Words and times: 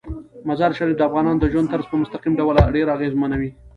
مزارشریف 0.47 0.97
د 0.97 1.01
افغانانو 1.09 1.41
د 1.41 1.45
ژوند 1.51 1.71
طرز 1.71 1.85
په 1.89 1.95
مستقیم 2.01 2.33
ډول 2.39 2.55
ډیر 2.75 2.87
اغېزمنوي. 2.95 3.49